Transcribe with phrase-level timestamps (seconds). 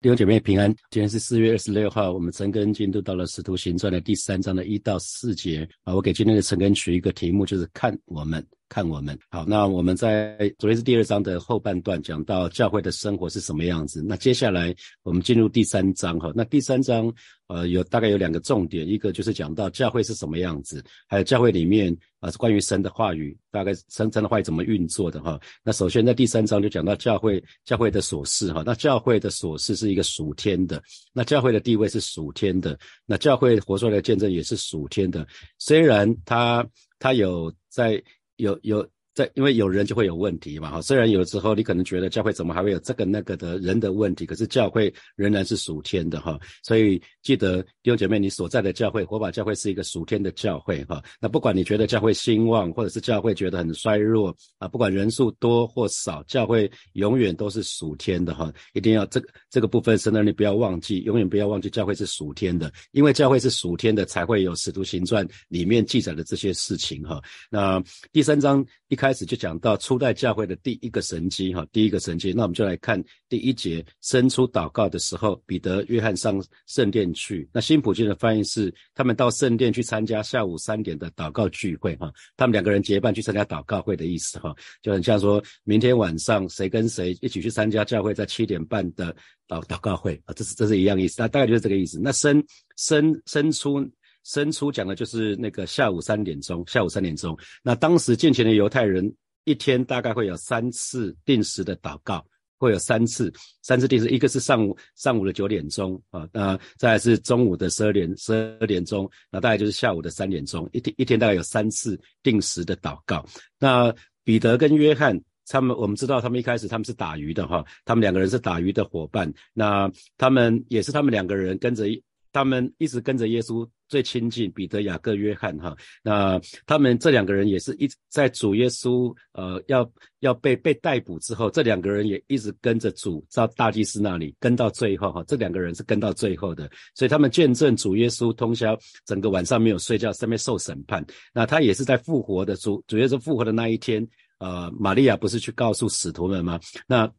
[0.00, 5.92] 弟兄姐妹平安，今天是四月二十六号，我们陈根进度到了《使徒行传》的第三章的一到四节啊。
[5.92, 8.46] 我给今天的陈根取一个题目，就是看我们。
[8.68, 14.04] 看我们好，那我们在昨天是第二章的后半段讲到教会的生活是什么样子。
[14.06, 16.30] 那接下来我们进入第三章哈。
[16.34, 17.12] 那第三章
[17.46, 25.40] 呃有大概有两个重点，一个就是讲到教会是什么样子，还有教会里面啊是关于神的话语，大概神神的话语怎么运作的哈。
[25.64, 28.62] 那首先在第三章就讲到教会教会的琐事哈。
[28.66, 30.82] 那教会的琐事是一个属天的，
[31.14, 35.26] 那教会的地位是属天的，那教会活出来的见证也是属天的。
[35.58, 38.02] 虽然他他有在。
[38.38, 38.88] 有有。
[39.18, 40.80] 在，因为有人就会有问题嘛，哈。
[40.80, 46.38] 虽然有时候你可能觉得教会怎么还会有这个那个的人的问题，可是教会仍然是属天的，哈。
[46.62, 51.02] 所以记得弟兄姐妹，你所在的教会，火把教会是一个属天的教会，哈。
[51.20, 58.54] 那不管你觉得教会兴旺，或者是教会觉得很衰弱啊，不管人数多或少，教会永远都是属天的，哈。
[58.72, 67.20] 一定要这个这个部分，神的你不要忘记，永远不要忘记教会是属天的，因为教会是属天的，才会有使徒行传里面记载的这些事情，哈。
[67.50, 69.07] 那第三章一开。
[69.08, 72.30] 开始就讲到初代教会的第一个神迹，哈，第一个神迹。
[72.36, 77.48] 那我们就来看第一节，伸出祷告的时候，彼得、约翰上圣殿去。
[77.50, 89.16] 那新普京的翻译是，他们到圣殿去参加下午三点的祷告聚会，哈，他们两个人结伴去参加祷告会的意思，哈，就很像说明天晚上谁跟谁一起去参加教会在七点半的
[89.48, 91.98] 祷祷告会啊，这是这是一样意思，那大概就是这个意思。
[91.98, 92.44] 那伸
[92.76, 93.88] 伸伸出。
[94.28, 97.34] 伸出讲的就是那个下午三点钟，下午三点钟。
[97.62, 99.10] 那当时建前的犹太人
[99.44, 102.22] 一天大概会有三次定时的祷告，
[102.58, 113.24] 会有三次，三次定时，一个是上午上午的九点钟啊，那再是中午的十二点十二点钟，那大概就是下午的三点钟，一天一天大概有三次定时的祷告。
[113.58, 113.90] 那
[114.24, 121.86] 彼得跟约翰他们，我们知道他们一开始他们是打鱼的哈，他们两个人是打鱼的伙伴，那他们也是他们两个人跟着
[122.30, 123.66] 他们一直跟着耶稣。
[123.88, 129.90] 最亲近彼得、雅各、约翰，哈，那他们这两个人也是一在主耶稣，呃，要
[130.20, 141.04] 要被被逮捕之后，这两个人也一直跟着主到大祭司那里，跟到最后，哈，这两个人是跟到最后的，所以他们见证主耶稣通宵整个晚上没有睡觉，上面受审判。
[141.32, 144.06] 那他也是在复活的主主耶稣复活的那一天，
[144.38, 146.60] 呃，玛利亚不是去告诉使徒们吗？
[146.86, 147.10] 那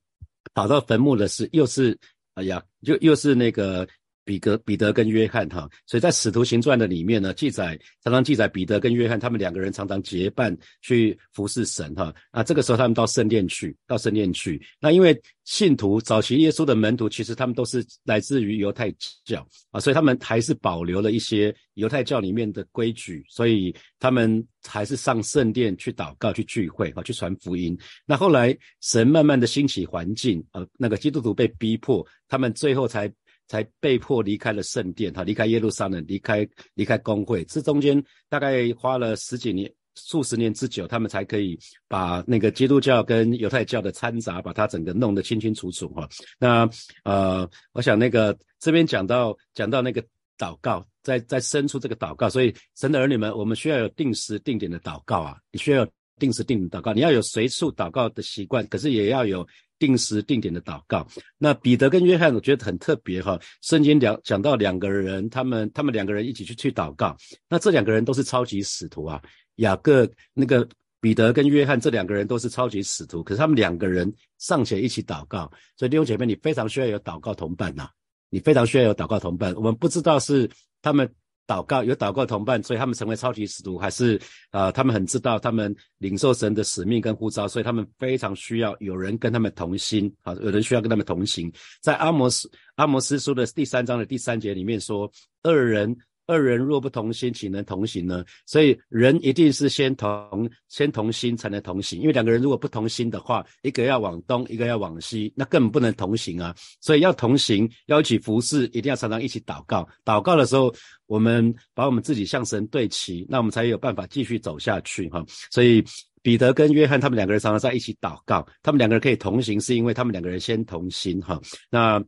[0.54, 1.98] 跑到坟墓的是又是，
[2.36, 3.88] 哎呀，又又是那个。
[4.30, 12.14] 彼得、彼得跟约翰哈，所以在使徒行传的里面呢，记载常常记载彼得跟约翰他们两个人常常结伴去服侍神哈。
[12.32, 14.62] 那这个时候他们到圣殿去，到圣殿去。
[14.80, 18.94] 那因为信徒早期耶稣的门徒其实他们都是来自于犹太
[19.26, 27.76] 教啊，所以他们还是保留了一些犹太教里面的规矩，所以他们还是上圣殿去祷告、去聚会啊、去传福音。
[28.06, 33.12] 那后来神慢慢的兴起环境啊，那个基督徒被逼迫，他们最后才。
[33.50, 46.08] 才被迫离开了圣殿，哈，离开耶路撒冷，离开离开公会，这中间大概花了十几年、数十年之久，他们才可以把那个基督教跟犹太教的掺杂，把它整个弄得清清楚楚，哈。
[46.38, 46.70] 那
[47.04, 50.02] 呃，我想那个这边讲到讲到那个
[50.38, 55.86] 祷告，在在伸出这个祷告，所以神的儿女们，我们需要有定时定点的祷告啊，你需要
[56.20, 59.48] 定时定点祷告，你要有随处祷告的习惯，可是也要有。
[59.80, 61.08] 定时定点的祷告。
[61.38, 63.40] 那彼得跟约翰，我觉得很特别哈。
[63.62, 67.16] 圣经两讲到两个人，他们他们两个人一起去去祷告。
[67.48, 69.22] 那这两个人都是超级使徒啊。
[69.56, 70.68] 雅各那个
[71.00, 75.50] 彼得跟约翰这两个人都是超级使徒，可是他们两个人尚且一起祷告。
[75.78, 77.90] 所以弟兄姐妹，你非常需要有祷告同伴呐。
[78.30, 79.56] 你非常需要有祷告同伴。
[79.56, 80.52] 我们不知道是
[80.82, 81.10] 他们。
[81.50, 84.22] 祷告有祷告同伴，所以他们成为超级使徒，还是
[84.52, 84.72] 啊？
[84.72, 91.52] 他们很知道他们领受神的使命跟呼召，所以他们非常需要有人跟他们同心啊，有人需要跟他们同行。
[91.82, 95.12] 在阿摩斯阿摩斯书的第三章的第三节里面说，
[95.42, 95.98] 二人。
[96.30, 98.24] 二人若不同心，岂能同行呢？
[98.46, 106.56] 所以人一定是先同先同心才能同行，因为两个人如果不同心的话，一个要往东，一个要往西，那根本不能同行啊。
[106.80, 109.90] 所以要同行，要一起服侍，一定要常常一起祷告。
[110.06, 110.72] 祷告的时候，
[111.08, 115.26] 我们把我们自己向神对齐，那我们才有办法继续走下去哈。
[115.50, 115.84] 所以
[116.22, 121.42] 彼得跟约翰他们两个人常常在一起祷告，他们两个人可以同行，是因为他们两个人先同心哈。
[121.72, 122.00] 那。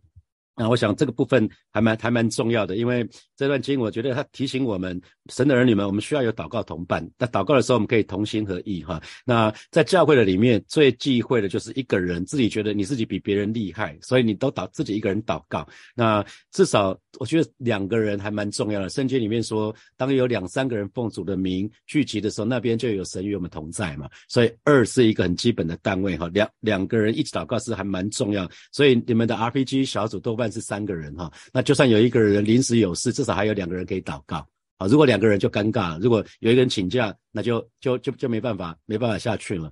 [0.53, 3.07] 那我想这个部分还蛮还蛮重要的，因为
[3.41, 7.03] 这段经，我觉得他提醒我们，神的儿女们，我们需要有祷告同伴。
[7.17, 9.01] 那祷告的时候，我们可以同心合意哈。
[9.25, 15.67] 那在教会的里面，最忌讳的就是一个人自己觉得你自己比别人厉害，所以你都祷自己一个人祷告。
[15.95, 18.87] 那至少我觉得两个人还蛮重要的。
[18.89, 24.07] 圣经里面说，当有两三个人奉主的名聚集的时候，那边就有神与我们同在嘛。
[24.27, 26.29] 所以二是一个很基本的单位哈。
[26.31, 28.47] 两两个人一起祷告是还蛮重要。
[28.71, 31.31] 所以你们的 RPG 小组多半是三个人哈。
[31.51, 34.45] 那就算有一个人临时有事，至少还有两个人可以祷告
[34.77, 34.87] 啊。
[34.87, 39.71] 如果两个人就尴尬了，如果有一个人请假，那就就就就没办法没办法下去了。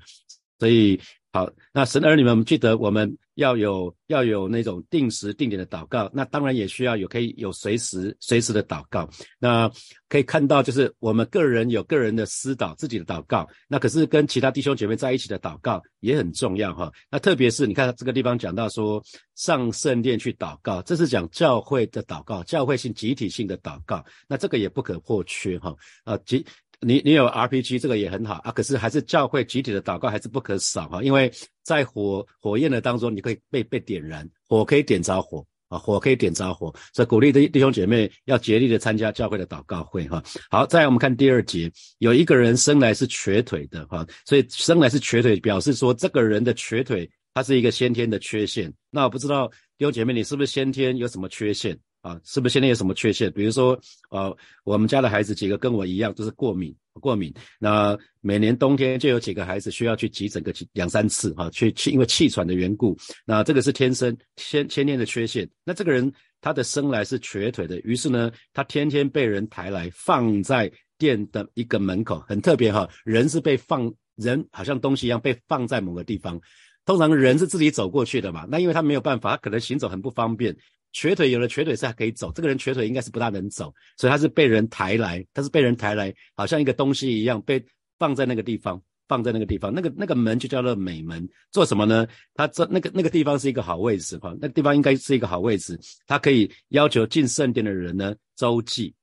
[0.59, 1.00] 所以
[1.31, 3.18] 好，那神儿女们记得我们。
[3.36, 9.10] 要有要有那种定时定点的祷告，那当然也需要有可以有随时随时的祷告。
[9.40, 9.72] 那
[10.10, 16.92] 可以看到，就是我们个人有个人的私祷自己的祷告，那可是跟其他弟兄姐妹在一起的祷告也很重要哈。
[17.10, 19.02] 那特别是你看这个地方讲到说
[19.36, 25.74] 上圣殿去祷告，这是讲教会的祷告，教会性集体性的祷告，那这个也不可或缺哈
[26.04, 26.46] 啊集。
[26.81, 31.31] 你你有 RPG 这个也很好啊，可是还是教会集体的祷告还是不可少哈，因为
[31.64, 40.24] 在火火焰的当中，你可以被被点燃，火可以点着火啊，火可以点着火，所以鼓励的弟兄姐妹要竭力的参加教会的祷告会哈。
[40.50, 48.74] 好，再来我们看第二节，有一个人生来是瘸腿的哈，所以生来是瘸腿，表示说这个人的瘸腿他是一个先天的缺陷。
[48.90, 49.48] 那我不知道
[49.78, 51.78] 弟兄姐妹你是不是先天有什么缺陷？
[52.01, 53.31] 啊，是不是现在有什么缺陷？
[53.34, 53.80] 比如说，
[54.10, 57.34] 呃，我们家的孩子几个跟我一样都是过敏，过敏。
[57.60, 62.98] 那每年冬天就有几个孩子需要去急诊个两三次，哈，去气因为气喘的缘故。
[63.25, 65.50] 那这个是天生先先天的缺陷。
[65.66, 72.88] 那这个人他的生来是瘸腿的，于是呢，他天天被人抬来放在店的一个门口，很特别哈。
[73.04, 76.40] 人是被放，人好像东西一样被放在某个地方。
[76.86, 80.56] 通常人是自己走过去的嘛，那因为他没有办法，他可能行走很不方便。
[80.91, 87.63] 瘸腿有了瘸腿是还可以走，这个人瘸腿应该是不大能走，所以他是被人抬来，他是被人抬来，好像一个东西一样被
[88.00, 92.07] 放在那个地方，放在那个地方，那个那个门就叫做美门，做什么呢？
[92.33, 98.94] 他这那个那个地方是一个好位置哈，那个地方应该是一个好位置，他可以要求进圣殿的人呢周济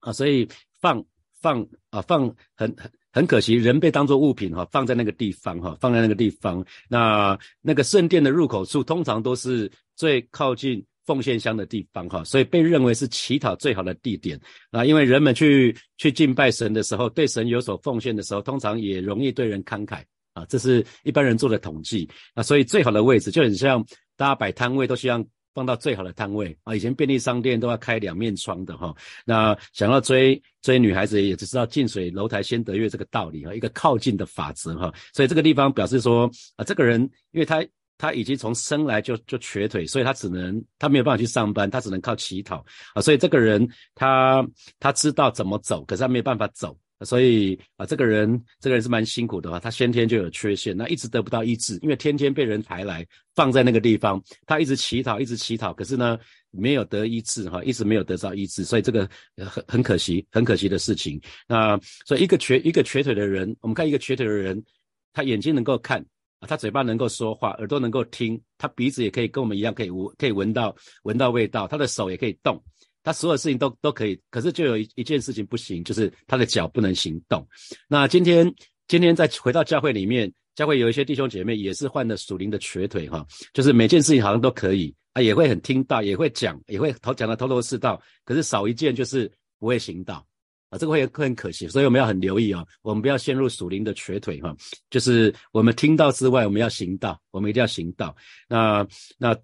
[0.00, 0.48] 啊，所以
[0.80, 1.04] 放
[1.40, 10.82] 放啊放很很很可惜，人被当作物品哈，放在那个地方哈，放在那个地方，那那个圣殿的入口处通常都是最靠近。
[11.06, 14.38] 奉献箱的地方，哈，所以被认为是乞讨最好的地点
[14.72, 14.84] 啊。
[14.84, 20.02] 因为人们去去敬拜神的时候，对神有所奉献的时候，通常也容易对人慷慨
[20.34, 20.44] 啊。
[20.46, 22.42] 这是一般人做的统计啊。
[22.42, 23.82] 所以最好的位置就很像
[24.16, 25.24] 大家摆摊位都希望
[25.54, 26.74] 放到最好的摊位啊。
[26.74, 28.92] 以前便利商店都要开两面窗的哈。
[29.24, 34.92] 那想要追追女孩子，也只知道近水楼台先得月这个道理哈，一个靠近的法则哈。
[35.14, 37.00] 所以这个地方表示说啊，这个人
[37.30, 37.64] 因为他。
[37.98, 42.64] 他已经从生来就就瘸腿，所以他只能他没有办法去上班，他只能靠乞讨
[42.94, 43.00] 啊。
[43.00, 44.46] 所以这个人他
[44.78, 56.18] 他知道怎么走，可是他没有办法走，所以啊，这个人这个人是蛮辛苦的话，他先天就有缺陷，那一直得不到医治，因为天天被人抬来放在那个地方，他一直乞讨，一直乞讨，可是呢
[56.50, 61.20] 没有得医治哈，一直没有得到医治，所以这个很很可惜，很可惜的事情。
[61.48, 64.62] 那所以一个瘸一个瘸腿的人，我们看一个瘸腿的人，
[65.12, 66.04] 他眼睛能够看。
[66.40, 70.74] 啊，他嘴巴能够说话，耳朵能够听，他鼻子也可以跟我们一样，可以闻，可以闻到
[71.04, 71.66] 闻到味道。
[71.66, 72.62] 他的手也可以动，
[73.02, 74.20] 他所有事情都都可以。
[74.30, 77.46] 可是就有一一件事情不行，就是他的脚不能行动。
[77.88, 78.52] 那今天
[78.88, 90.26] 今天再回到教会里面，教会有一些弟兄姐妹也是患了属灵的瘸腿哈，就是每件事情好像都可以，啊，也会很听到，也会讲，也会头讲的头头是道，可是少一件就是不会行道。
[90.68, 94.54] 啊，这个会很可惜，所以我们要很留意啊，我们不要陷入属灵的瘸腿哈。
[94.90, 98.14] 就是我们听到之外，我们要行道，我们一定要行道。
[98.48, 98.86] 那
[99.16, 99.36] 那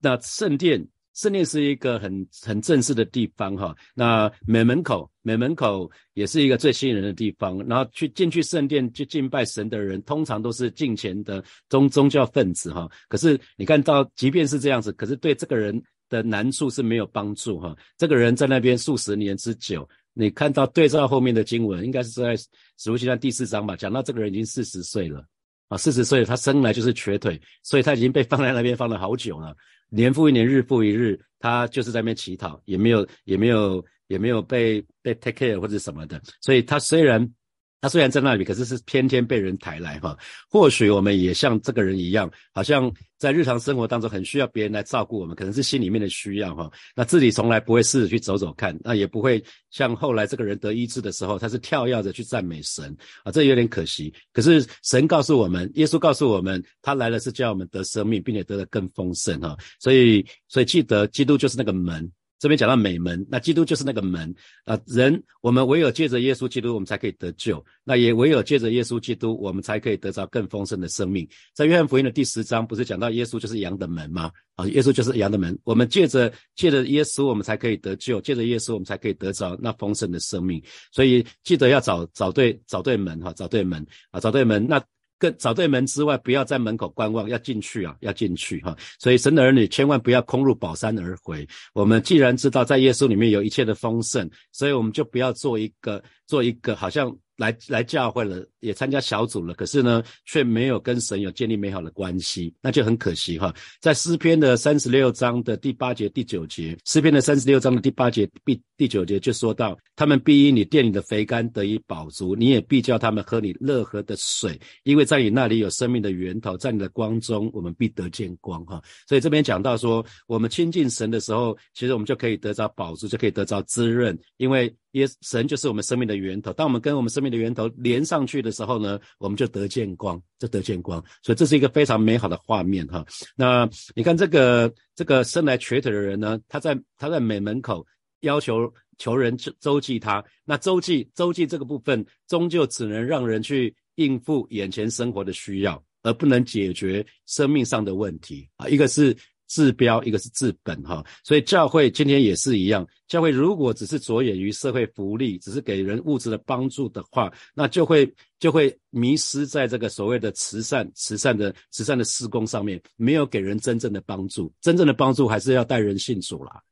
[0.00, 3.74] 那圣殿，圣殿是一个很很正式的地方哈。
[3.94, 7.58] 那美门口，美门口也是一个最吸引人的地方。
[7.66, 12.86] 然后去进去圣殿去敬拜神的人，通常都是敬虔的宗宗教分子哈。
[13.08, 17.74] 可是你看到，即便是这样子，可是对这个人的难处是没有帮助哈。
[17.96, 19.88] 这个人在那边数十年之久。
[20.20, 22.36] 你看到对照后面的经文，应该是在
[22.76, 23.76] 《使徒行传》第四章吧？
[23.76, 25.24] 讲到这个人已经四十岁了
[25.68, 29.54] 啊，四十岁他生来就是瘸腿，所以他已经被放在那边放了好久了，
[29.88, 37.32] 年复一年，日复一日，他就是在那边乞讨，也没有，也没有，也没有被被 take care 或者什么的，所以他虽然。
[37.80, 40.16] 他虽然在那里，可是是天天被人抬来哈。
[40.50, 46.70] 或许我们也像这个人一样，好像在日常生活当中很需要别人来照顾我们，可能是心里面的需要哈。
[46.96, 54.12] 那自己从来不会试着去走走看，那也不会像后来这个人得医治的时候，他是跳跃着去赞美神啊，这有点可惜。
[54.32, 59.56] 可是神告诉我们，耶稣告诉我们，他来了是叫我们得生命，并且得的更丰盛哈。
[59.78, 62.10] 所以，所以记得基督就是那个门。
[62.38, 64.32] 这边讲到美门，那基督就是那个门
[64.64, 64.78] 啊。
[64.86, 67.64] 人，我们唯有借着耶稣基督，我们才可以得救。
[67.84, 71.28] 那也唯有借着耶稣基督，我们才可以得到更丰盛的生命。
[71.54, 74.30] 在约翰福音的第十章，不是讲到耶稣就是羊的门吗？
[74.54, 75.58] 啊，耶稣就是羊的门。
[75.64, 80.62] 我们借着借着耶稣，我们才可以得救；借着耶稣，我们才可以得着那丰盛的生命。
[80.92, 84.66] 所以记得要找找对找对门哈，找对门啊，找对门。
[84.66, 84.82] 那。
[85.18, 88.76] 跟找对门之外，不要在门口观望，要进去啊，要进去哈。
[88.98, 91.46] 所以神的儿女千万不要空入宝山而回。
[91.74, 97.14] 我们既然知道在耶稣里面有一切的丰盛，所以我们就不要做一个做一个好像。
[97.38, 103.54] 来来教会了，也参加小组了，可是呢，却没有跟神有建立美好的关系，那就很可惜哈。
[103.80, 118.82] 在诗篇的三十六章的第八节、第九节，诗篇的三十六章的第八节、第第九节就说到，他们必因你店里的肥甘得以饱足，你也必叫他们喝你乐河的水，因为在你那里有生命的源头，在你的光中，我们必得见光哈。
[119.06, 124.74] 所以这边讲到说，我们亲近神的时候，其实我们就可以得着饱足，就可以得着滋润，因为。
[124.92, 131.02] 耶神就是我们生命的源头，当我们跟我们生命的源头连上去的的时候呢，我们就得见光，就得见光。
[131.22, 133.04] 所以这是一个非常美好的画面哈。
[133.36, 137.86] 那你看这个这个生来瘸腿的人呢，他在他在美门口
[138.20, 148.68] 要求求人周济他，那周济周济这个部分，终究只能让人去应付眼前生活的需要，而不能解决生命上的问题啊。
[148.68, 149.16] 一个是。
[149.48, 152.86] 治标一个是治本哈，所以教会今天也是一样。
[153.06, 164.52] 教会如果只是着眼于社会福利，只是给人物质的帮助的话，那就会就会迷失在这个所谓的慈善、慈善的慈善的施工上面，没有给人真正的帮助。
[164.60, 166.62] 真正的帮助还是要带人信主啦。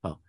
[0.00, 0.20] 好，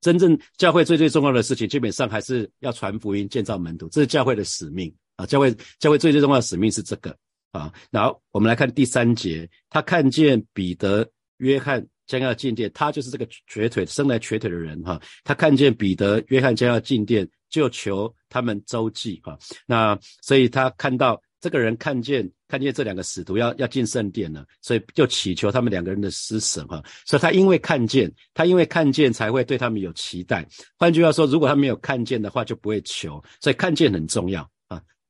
[0.00, 5.26] 真正教会最最重要的事情，基本上还是要传福音、建造门徒，这是教会的使命啊。
[5.26, 7.16] 教会教会最最重要的使命是这个。
[7.52, 15.00] 啊，然后我们来看第三节，他看见彼得、约翰将要进殿，他就是这个瘸腿、生来瘸腿的人哈。
[15.22, 19.38] 他看见彼得、约翰将要进殿，就求他们周济哈。
[19.66, 26.82] 那所以他看到这个人看见看见这两个使徒要要进圣殿了，所以就祈求他们两个人的施舍哈。
[27.04, 30.46] 所以他因为看见，他因为看见才会对他们有期待。
[30.78, 33.22] 换句话说，如果他没有看见的话，就不会求。
[33.40, 34.48] 所以看见很重要。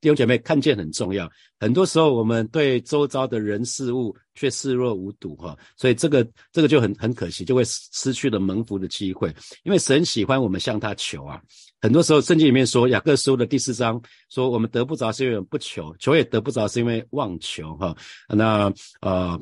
[0.02, 1.30] 弟兄姐妹，看见很重要。
[1.60, 9.32] 很多时候，我们对周遭的人事物却视若无睹，哈，所以这个这个就很很可惜，就会失去了蒙福的机会。
[9.62, 11.40] 因为神喜欢我们向他求啊。
[11.80, 17.96] 很多时候，圣经里面说，雅各书的第四章说，我们得不着是因为不求，求也得不着是因为妄求，哈。
[18.26, 19.40] 那呃，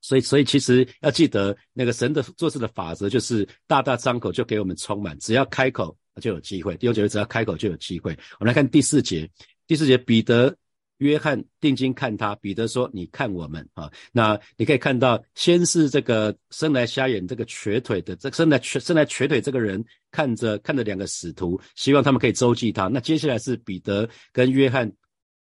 [0.00, 6.76] 所以所以其实要记得，那个神的做事的法则就是大大张口就给我们充满，只要开口就有机会。
[6.76, 8.10] 弟兄姐妹，只要开口就有机会。
[8.40, 9.30] 我们来看第四节。
[9.66, 10.56] 第四节，彼得、
[10.98, 12.36] 约翰定睛看他。
[12.36, 22.86] 彼得说：“你看我们啊。”那你可以看到，先是这个生来瞎眼、这个瘸腿的，这生来瘸、生来瘸腿这个人看着看着两个使徒，希望他们可以周济他。
[22.86, 24.90] 那接下来是彼得跟约翰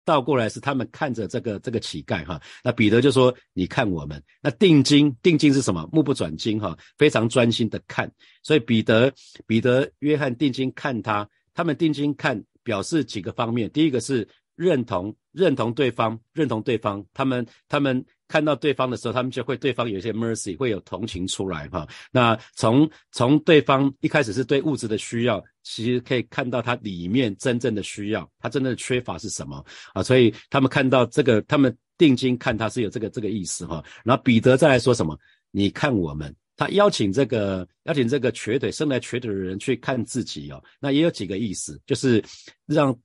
[0.05, 2.39] 倒过来，是他们看着这个这个乞丐哈。
[2.63, 5.89] 那彼得就说：“你看我们。”那定睛定睛是什么？
[5.91, 8.13] 目不转睛哈，非常专心的看。
[8.43, 9.11] 所以彼得、
[9.47, 12.45] 彼得、约翰定睛看他，他们定睛看。
[12.63, 17.05] 表示几个方面，第一个是认同，认同对方，认同对方。
[17.13, 21.87] 他们他们看到对方的时候，他们就会对方有一些 mercy，会有同情出来哈。
[22.11, 29.65] 那从从对方一开始是对物质的需要，其实可以看到他里面真正的需要，他真正的缺乏是什么
[29.95, 30.03] 啊？
[30.03, 33.83] 所以他们看到这个，他们定睛看他是有这个这个意思哈。
[34.05, 35.19] 然后彼得再来说什么？
[35.51, 36.35] 你看我们。
[36.57, 42.23] 他邀请这个邀请这个瘸腿生来瘸腿的人去看自己哦，那也有几个意思，就是
[42.67, 42.97] 让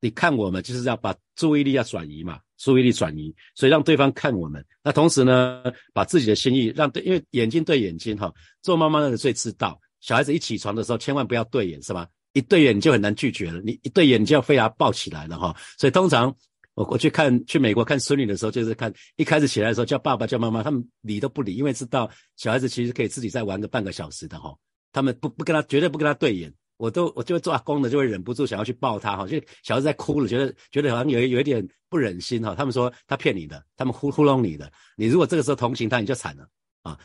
[0.00, 4.64] 你看我们，就是要把注意力要转移嘛，注意力转移，所以让对方看我们。
[4.82, 5.62] 那同时呢，
[5.92, 12.08] 把自己的心意让对，因为眼睛对眼睛哈，做妈妈的最知道，小孩子一起床的时候千万不要对眼是吧？
[12.32, 16.34] 一对眼就很难拒绝了，你一对眼就要非要抱起来了哈，所以通常。
[16.78, 24.56] 我我去看去美国看孙女的时候，就是看一开始起来的时候叫爸爸叫妈妈，他们理都不理，因为知道小孩子其实可以自己再玩个半个小时的哈，
[24.92, 36.48] 他们不不跟他绝对不跟他对眼，我都我就会做阿公的就会忍不住想要去抱他哈，就小孩子在哭了，觉得觉得好像有有一点不忍心哈，他们说他骗你的，他们糊糊弄你的，你如果这个时候同情他，你就惨了
[36.82, 36.96] 啊。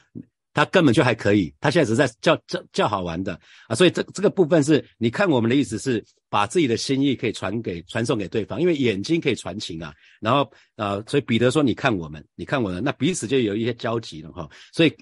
[0.53, 9.91] 他根本就还可以，他现在只在叫叫叫好玩的啊，所以这这个部分是你看我们的意思是把自己的心意可以传给传送给对方，因为眼睛可以传情啊。
[10.21, 14.95] 然后啊，所以彼得说：“你看我们，你看我们，那彼此就有一些交集了哈。”所以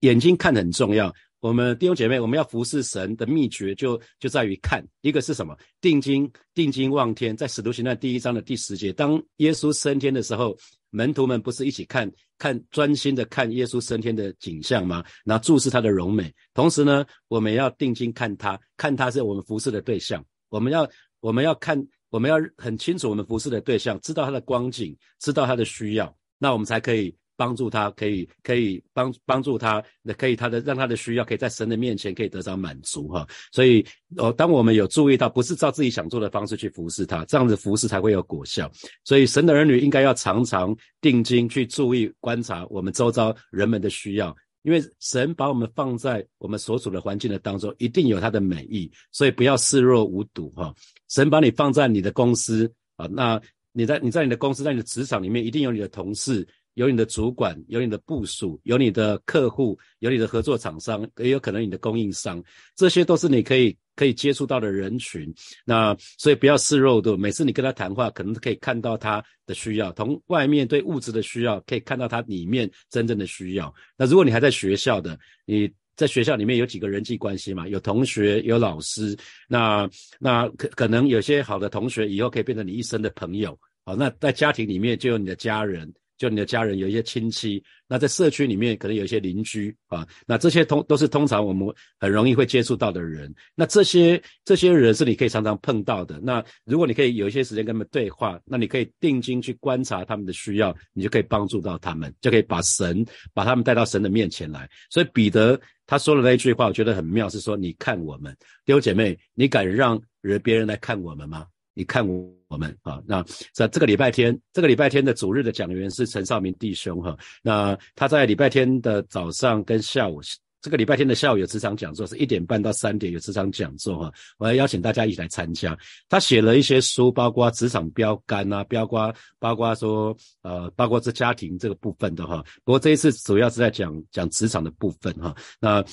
[0.00, 1.12] 眼睛看很重要。
[1.40, 5.56] 我们弟兄姐妹，我们要服侍神的秘诀就就在于看，一个是什么？
[5.80, 10.56] 定睛定睛望天，在使徒行传第一章的第十节，当耶稣升天的时候。
[10.94, 12.08] 门徒们不是一起看
[12.38, 15.04] 看专心的看耶稣升天的景象吗？
[15.24, 27.12] 然后注视他的容美，同时呢，我们要定睛看他，看他是我们服侍的对象，我们要我们要看，我们要很清楚我们服侍的对象，知道他的光景，知道他的需要，那我们才可以。
[27.36, 29.82] 帮助他，可以可以帮帮助他，
[30.16, 33.26] 可以他的让他的需要可以在神的面前可以得到满足哈。
[33.52, 33.84] 所以
[34.16, 38.70] 哦，当我们有注意到，不是照自己想做的方式去服侍他，这样子服侍才会有果效。
[39.04, 50.74] 所以神的儿女应该要常常定睛去注意观察我们周遭人们的需要，因为神把我们放在我们所处的环境的当中，一定有他的美意，所以不要视若无睹哈。
[51.08, 53.40] 神把你放在你的公司啊，那
[53.72, 56.46] 你在你在你的公司，在你的职场里面，一定有你的同事。
[56.74, 62.42] 有你的主管，有你的部署，有你的客户，有你的合作厂商，也有可能你的供应商，
[62.76, 65.32] 这些都是你可以可以接触到的人群。
[65.64, 73.72] 那所以不要示弱的，每次你跟他谈话，可能可以看到他的需要，从外面对物质的需要，可以看到他里面真正的需要。
[73.96, 77.68] 那如果你还在学校的，你在学校里面有几个人际关系嘛？
[77.68, 79.16] 有同学，有老师，
[79.46, 79.88] 那
[80.18, 83.56] 那可可能有些好的同学以后可以变成你一生的朋友。
[83.84, 85.92] 好，那在家庭里面就有你的家人。
[86.16, 91.68] 就你的家人有一些亲戚，那在社区里面可能有一些邻居啊，那这些通都是通常我们
[91.98, 93.32] 很容易会接触到的人。
[93.54, 96.20] 那这些这些人是你可以常常碰到的。
[96.20, 104.68] 那如果你可以有一些时间跟他们对话，那你可以定睛去观察他们的需要，你就可以帮助到他们，就可以把神把他们带到神的面前来。
[104.90, 111.46] 所以彼得他说的那一句话，我觉得很妙，是说你看我们弟兄姐妹，你敢让人别人来看我们吗？
[111.76, 113.20] 你看我我们啊，那
[113.52, 117.16] 在这个礼拜天，这个礼拜天的主日的讲员是陈少明弟兄哈。
[117.42, 120.20] 那他在礼拜天的早上跟下午，
[120.62, 124.12] 这个礼拜天的下午有职场讲座，是一点半到三点有职场讲座哈。
[124.38, 125.76] 我要邀请大家一起来参加。
[126.08, 132.40] 他写了一些书，包括职场标杆啊，包括包括说呃，包括这家庭这个部分的哈。
[132.62, 135.34] 不过这一次主要是在讲讲职场的部分哈。
[135.58, 135.84] 那。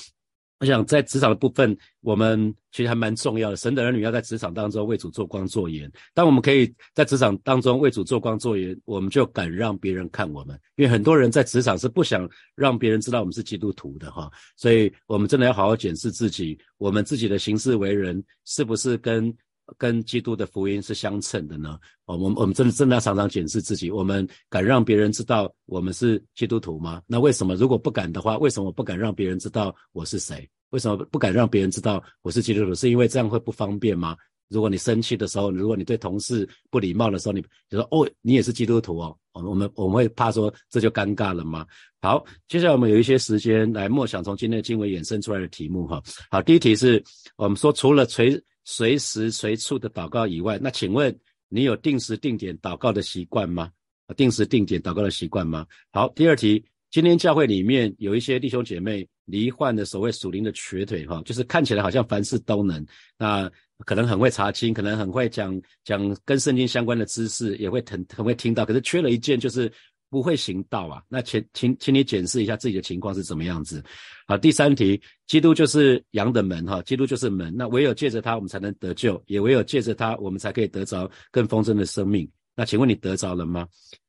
[0.62, 3.56] 我想在职场的部分，我们其实还蛮重要的。
[3.56, 5.90] 神的儿女要在职场当中为主做光做盐。
[6.14, 10.56] 当我们可以在职场当中为主做光做盐，我们就敢让别人看我们。
[10.76, 19.34] 因为很多人在职场是不想让别人知道我们是基督徒的哈，所以我们真的要好好检视自己，我们自己的行事为人是不是跟
[19.78, 21.78] 跟基督的福音是相称的呢？
[22.04, 27.02] 我们我们真的真的要常常检视自己，我们敢让别人知道我们是基督徒吗？
[27.06, 30.48] 那为什么如果不敢的话，为什么不敢让别人知道我是谁？
[30.70, 32.74] 为什么不敢让别人知道我是基督徒？
[32.74, 34.16] 是因为这样会不方便吗？
[34.48, 39.16] 如果你生气的时候，如果你对同事不礼貌的时候，你就说哦，你也是基督徒哦。
[39.32, 41.66] 我们我们会怕说这就尴尬了吗？
[42.02, 46.02] 好，接下来我们有一些时间来默想从今天的经文衍生出来的题目哈。
[46.30, 47.02] 好，第一题是
[47.36, 51.16] 我们说除了垂随时随处的祷告以外，那请问
[51.48, 53.70] 你有定时定点祷告的习惯吗？
[54.16, 55.66] 定时定点祷告的习惯吗？
[55.92, 59.06] 好，第二题，今天教会里面有一些弟兄姐妹。
[59.24, 62.84] 罹患的所谓属灵的瘸腿，哈，就是看起来好像凡事都能，
[63.16, 63.48] 那
[63.86, 69.72] 可能很会查经，可能很会讲讲跟圣经相关的知识，也会很很会听到，可是缺了一件，就是
[70.12, 71.02] 不会行道啊。
[71.08, 73.82] 那请请请你检视一下自己的情况是怎么样子。
[74.26, 82.30] 好，第三题，基督就是羊的门，哈，基督就是门，那唯有借着他，我们才能得救，也唯有借着他，我们才可以得着更丰盛的生命。
[82.54, 83.66] 那请问你得着了吗？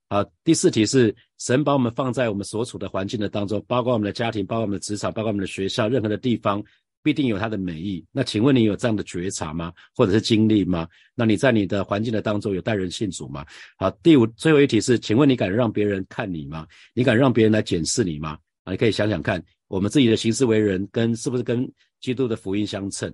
[0.09, 6.61] 好，第四题是神把我们放在我们所处的环境的当中，包括我们的家庭，包括我们的职场，包括我们的学校，任何的地方
[7.03, 8.03] 必定有它的美意。
[8.11, 9.71] 那请问你有这样的觉察吗？
[9.93, 10.87] 或者是经历吗？
[11.13, 13.45] 那你在你的环境的当中有带人信主吗？
[13.77, 16.65] 好，第五最后一题是，请问你敢让别人看你吗？
[16.93, 18.39] 你敢让别人来检视你吗？
[18.63, 23.13] 啊，你可以想想看，我们自己的行事为人跟是不是跟基督的福音相称？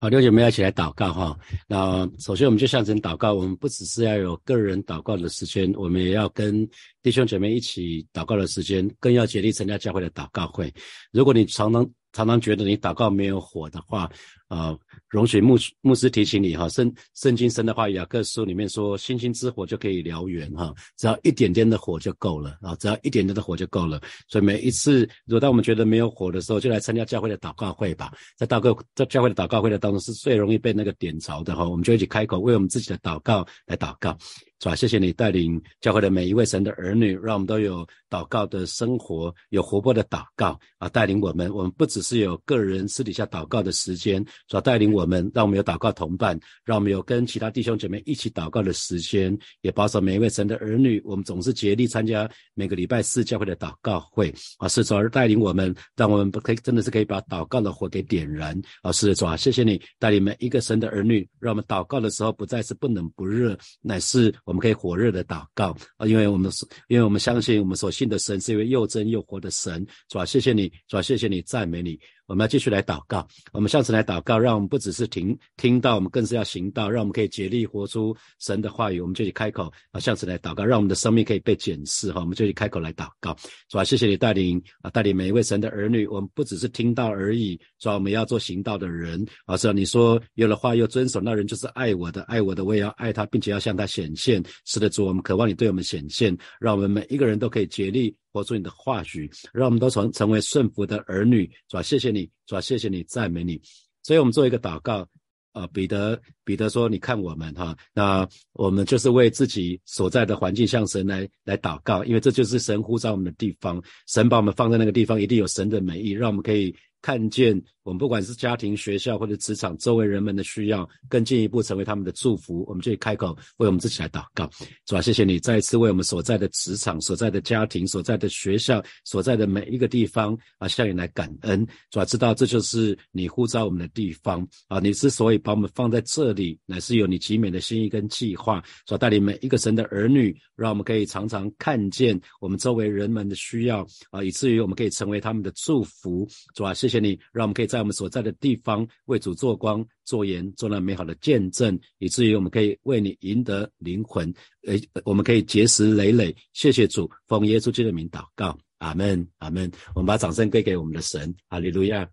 [0.00, 1.38] 好，六姐妹要一起来祷告哈。
[1.66, 6.68] 那首先我们就向神祷告，我们不只是要有个人祷告的时间，我们也要跟
[7.02, 10.70] 弟兄姐妹一起祷告的时间，更要竭力参加教会的祷告会。
[11.10, 14.08] 如果你常常常常觉得你祷告没有火的话，
[14.46, 14.74] 啊，
[15.08, 24.00] 容许牧牧师提醒你哈，圣圣经神的话，雅各书里面说，星星之火就可以燎原哈，只要一点点的火就够了啊，只要一点点的火就够了。
[24.28, 28.12] 所以每一次，如果当我们觉得没有火的时候，就来参加教会的祷告会吧。
[28.36, 31.68] 在祷告在教会的祷告会的当中，是最容易被那个点着的哈。
[31.68, 34.16] 我们就一起开口为我们自己的祷告来祷告。
[34.64, 34.74] 是吧？
[34.74, 40.88] 谢谢你带领教会的每一位神的儿女，让我们都有祷告的生活，有活泼的祷告啊！
[40.88, 71.98] 带领我们，我们不只是有个人私底下祷告的时间，主要带领我们，让我们有祷告同伴，让我们有跟其他弟兄姐妹一起祷告的时间，也保守每一位神的儿女，我们总是竭力参加每个礼拜四教会的祷告会啊，是主而带领我们，让我们可以真的是可以把祷告的火给点燃啊，是主啊，谢谢你带领每一个神的儿女，让我们祷告的时候不再是不冷不热，乃是我我们可以火热的祷告啊，因为我们是，因为我们相信我们所信的神是一位又真又活的神，主啊，谢谢你，主啊，谢谢你，赞美你。
[72.26, 78.98] 我们要继续来祷告，我们下次来祷告，让我们不只是听听到，我们更是要行道，让我们可以竭力活出神的话语。
[79.00, 82.20] 我们就去开口啊，下次来祷告，让我们的生命可以被检视哈。
[82.20, 83.36] 我们就去开口来祷告，
[83.68, 86.06] 主啊，谢谢你带领啊，带领每一位神的儿女。
[86.06, 89.54] 我们不只是听到而已，主啊，我们要做行道的人啊。
[89.56, 94.42] 是啊，你说有了话又遵守，那人就是爱我的，爱我的我也要爱他，并且要向他显现。
[94.64, 98.16] 是的，主，我们渴望你对我们显现，让我们每一个人都可以竭力。
[98.34, 103.60] 活出你的话语，让我们都成成为顺服的儿女，主啊，谢谢你，主啊，谢谢你，赞美你。
[104.02, 105.08] 所以，我们做一个祷告，
[105.52, 124.48] 啊，彼得，彼得说：“你看我们哈，那我们就是为自己所在的环境向神来来祷告，因为这就是神呼召我们的地方，神把我们放在那个地方，一定有神的美意，让我们可以。”看见我们不管是家庭、学校或者职场周围人们的需要，更进一步成为他们的祝福，我们就开口为我们自己来祷告，
[124.86, 131.66] 主啊，谢谢你再一次为我们所在的职场、所在的家庭、所在的学校、所在的每一个地方啊，向你来感恩。
[131.90, 146.26] 主啊，知道这就是你呼召我们的地方啊，你之所以把我们放在这里，乃是有你极美的心意跟计划，主啊带领每一个神的儿女，让我们可以常常看见我们周围人们的需要啊，以至于我们可以成为他们的祝福。
[146.54, 146.93] 主啊，谢谢。
[146.94, 154.32] 谢你，让我们可以在我们所在的地方为主做光、做盐、做那美好的见证，以至于我们可以为你赢得灵魂，
[154.66, 156.34] 诶，我们可以结识累累。
[156.52, 159.68] 谢谢主，奉耶稣基督的名祷告，阿门，阿门。
[159.94, 162.08] 我们把掌声归给我们的神，哈利路亚。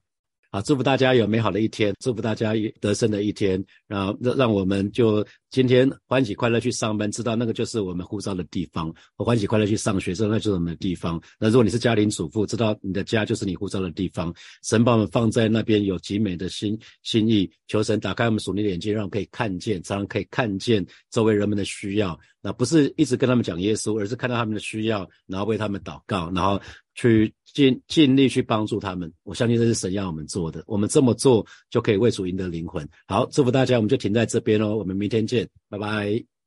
[0.51, 11.21] 啊，祝福大家有美好的一天，祝福大家得胜的一天，然后让让我们就今天欢喜快乐去上班，知道那个就是我们护照的地方；我欢喜快乐去上学，知道那就是我们的地方。
[11.39, 14.33] 那如果你是家庭主妇，知道你的家就是你护照的地方。
[14.61, 17.49] 神把我们放在那边，有极美的心心意。
[17.67, 22.19] 求神打开我们属灵的眼睛，让我们可以看见，常常可以看见周围人们的需要。
[22.41, 26.61] 那不是一直跟他们讲耶稣，而是看到他们的需要，然后为他们祷告，然后。
[27.01, 30.63] 去尽尽力去帮助他们，我相信这是神要我们做的。
[30.67, 32.87] 我们这么做就可以为主赢得灵魂。
[33.07, 34.77] 好，祝福大家，我们就停在这边喽。
[34.77, 36.40] 我们明天见，拜拜。